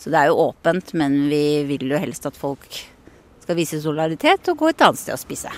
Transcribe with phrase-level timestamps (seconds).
[0.00, 2.78] Så det er jo åpent, men vi vil jo helst at folk
[3.42, 5.52] skal vise solidaritet og gå et annet sted og spise.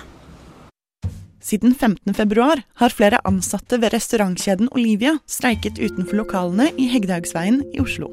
[1.43, 2.13] Siden 15.
[2.15, 8.11] februar har flere ansatte ved restaurantkjeden Olivia streiket utenfor lokalene i Hegdehaugsveien i Oslo.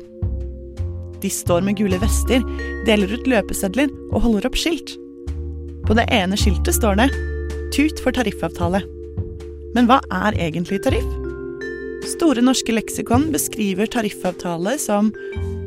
[1.23, 2.43] De står med gule vester,
[2.87, 4.97] deler ut løpesedler og holder opp skilt.
[5.87, 7.11] På det ene skiltet står det
[7.71, 8.83] 'Tut for tariffavtale'.
[9.75, 11.07] Men hva er egentlig tariff?
[12.17, 15.13] Store norske leksikon beskriver tariffavtale som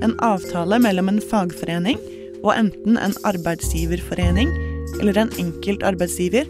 [0.03, 1.99] en avtale mellom en fagforening
[2.43, 4.51] og enten en arbeidsgiverforening
[4.99, 6.49] eller en enkelt arbeidsgiver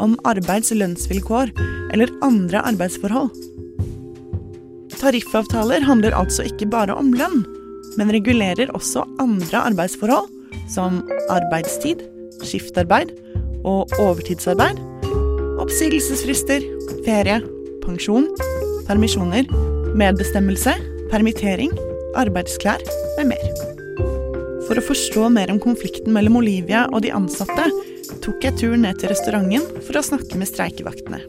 [0.00, 1.52] om arbeids- lønnsvilkår
[1.94, 3.30] eller andre arbeidsforhold.
[5.00, 7.44] Tariffavtaler handler altså ikke bare om lønn,
[7.96, 10.28] men regulerer også andre arbeidsforhold,
[10.70, 11.00] som
[11.32, 12.02] arbeidstid,
[12.44, 13.14] skiftarbeid
[13.64, 14.80] og overtidsarbeid,
[15.60, 16.64] oppsigelsesfrister,
[17.06, 17.40] ferie,
[17.84, 18.28] pensjon,
[18.88, 19.48] permisjoner,
[19.96, 20.76] medbestemmelse,
[21.10, 21.72] permittering,
[22.18, 22.82] arbeidsklær
[23.18, 23.44] med mer.
[24.68, 27.66] For å forstå mer om konflikten mellom Olivia og de ansatte,
[28.22, 31.22] tok jeg turen ned til restauranten for å snakke med streikevaktene.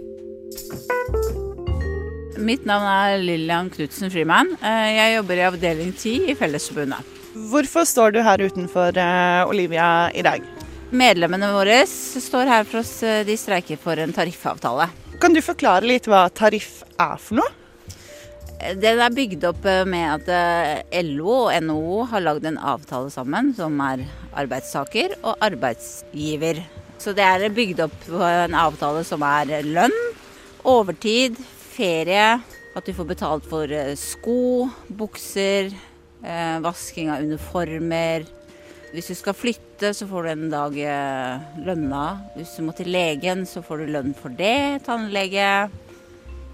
[2.42, 4.56] Mitt navn er Lillian Knutsen Frimann.
[4.58, 7.18] Eh, jeg jobber i avdeling 10 i Fellesforbundet.
[7.52, 10.44] Hvorfor står du her utenfor eh, Olivia i dag?
[10.92, 12.98] Medlemmene våre står her for oss.
[13.28, 14.90] De streiker for en tariffavtale.
[15.22, 17.61] Kan du forklare litt hva tariff er for noe?
[18.82, 23.80] Den er bygd opp med at LO og NHO har lagd en avtale sammen, som
[23.82, 24.04] er
[24.38, 26.62] arbeidstaker og arbeidsgiver.
[27.02, 29.96] Så det er bygd opp en avtale som er lønn,
[30.68, 31.40] overtid,
[31.72, 32.36] ferie,
[32.76, 35.72] at du får betalt for eh, sko, bukser,
[36.24, 38.28] eh, vasking av uniformer.
[38.92, 42.06] Hvis du skal flytte, så får du en dag eh, lønna.
[42.36, 44.84] Hvis du må til legen, så får du lønn for det.
[44.88, 45.52] Tannlege.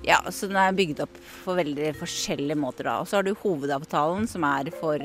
[0.08, 3.00] Ja, så den er bygd opp på veldig forskjellige måter da.
[3.02, 5.04] Og så har du hovedavtalen, som er for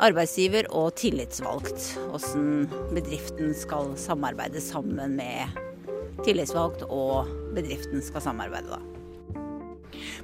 [0.00, 1.92] arbeidsgiver og tillitsvalgt.
[2.08, 5.62] Hvordan bedriften skal samarbeide sammen med
[6.24, 8.80] tillitsvalgt og bedriften skal samarbeide, da.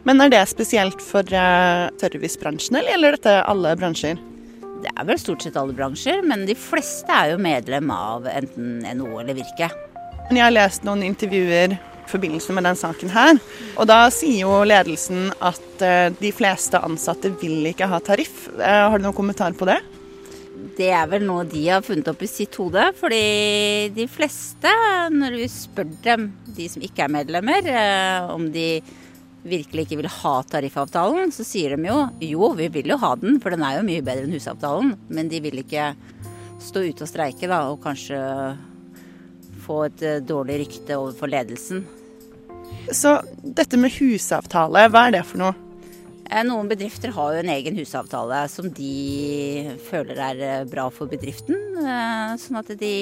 [0.08, 4.20] Men er det spesielt for uh, servicebransjen, eller gjelder dette alle bransjer?
[4.82, 8.82] Det er vel stort sett alle bransjer, men de fleste er jo medlem av enten
[8.82, 9.70] NHO eller Virke.
[10.32, 11.76] Jeg har lest noen intervjuer
[12.10, 13.40] forbindelse med den saken her,
[13.76, 18.48] og da sier jo ledelsen at uh, de fleste ansatte vil ikke ha tariff.
[18.58, 19.80] Uh, har du noen kommentar på det?
[20.76, 22.84] Det er vel noe de har funnet opp i sitt hode.
[22.96, 24.70] Fordi de fleste,
[25.12, 27.68] når vi spør dem, de som ikke er medlemmer,
[28.32, 28.66] om de
[29.42, 33.40] virkelig ikke vil ha tariffavtalen, så sier de jo jo, vi vil jo ha den,
[33.42, 34.94] for den er jo mye bedre enn husavtalen.
[35.12, 35.92] Men de vil ikke
[36.62, 38.20] stå ute og streike da, og kanskje
[39.62, 41.84] få et eh, dårlig rykte overfor ledelsen.
[42.90, 45.54] Så dette med husavtale, hva er det for noe?
[46.32, 51.10] Eh, noen bedrifter har jo en egen husavtale som de føler er eh, bra for
[51.10, 51.58] bedriften.
[52.38, 52.94] Sånn at de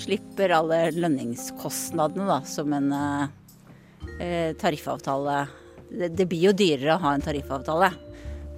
[0.00, 2.88] slipper alle lønningskostnadene da, som en
[4.60, 5.42] tariffavtale
[6.08, 7.90] det, blir jo dyrere å ha en tariffavtale.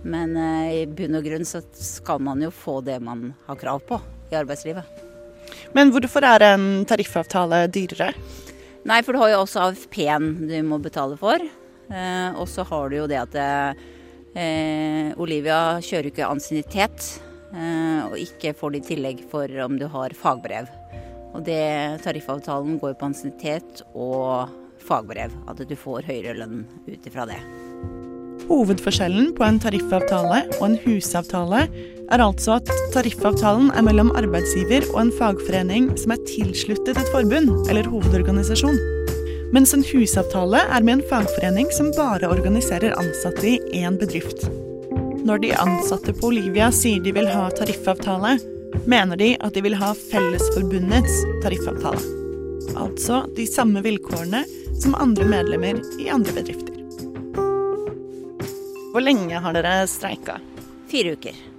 [0.06, 0.36] Men
[0.70, 3.98] i bunn og grunn så skal man jo få det man har krav på
[4.30, 5.05] i arbeidslivet.
[5.76, 8.12] Men hvorfor er en tariffavtale dyrere?
[8.86, 11.42] Nei, for du har jo også AFP-en du må betale for.
[11.42, 17.22] Eh, og så har du jo det at eh, Olivia kjører ikke ansiennitet.
[17.56, 20.68] og ikke får det i tillegg for om du har fagbrev.
[21.36, 24.50] Og det tariffavtalen går på ansiennitet og
[24.86, 25.32] fagbrev.
[25.48, 27.40] At du får høyere lønn ut ifra det.
[28.46, 31.64] Hovedforskjellen på en tariffavtale og en husavtale
[32.12, 37.70] er altså at tariffavtalen er mellom arbeidsgiver og en fagforening som er tilsluttet et forbund
[37.70, 38.78] eller hovedorganisasjon.
[39.54, 44.46] Mens en husavtale er med en fagforening som bare organiserer ansatte i én bedrift.
[45.26, 48.36] Når de ansatte på Olivia sier de vil ha tariffavtale,
[48.86, 52.02] mener de at de vil ha Fellesforbundets tariffavtale.
[52.76, 54.44] Altså de samme vilkårene
[54.82, 56.74] som andre medlemmer i andre bedrifter.
[58.92, 60.38] Hvor lenge har dere streika?
[60.90, 61.55] Fire uker.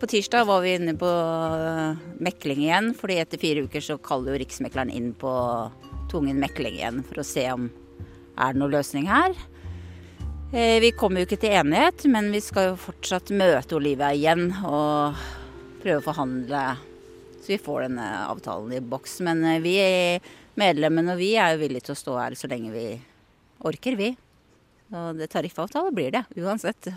[0.00, 4.32] På tirsdag var vi inne på øh, mekling igjen, fordi etter fire uker så kaller
[4.32, 5.32] jo Riksmekleren inn på
[6.08, 7.66] tvungen mekling igjen for å se om
[8.40, 9.34] er det noen løsning her.
[10.56, 14.46] Eh, vi kommer jo ikke til enighet, men vi skal jo fortsatt møte Olivia igjen
[14.64, 15.20] og
[15.84, 16.64] prøve å forhandle
[17.40, 19.20] så vi får denne avtalen i boks.
[19.28, 19.76] Men øh, vi
[20.60, 22.88] medlemmene og vi er jo villige til å stå her så lenge vi
[23.68, 24.14] orker, vi.
[24.96, 26.88] Og det tariffavtale blir det, uansett.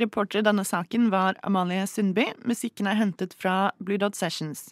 [0.00, 2.28] Reporter i denne saken var Amalie Sundby.
[2.44, 4.68] Musikken er hentet fra Blue Dot Sessions.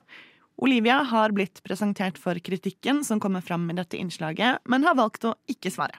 [0.56, 5.26] Olivia har blitt presentert for kritikken som kommer fram i dette innslaget, men har valgt
[5.26, 5.98] å ikke svare.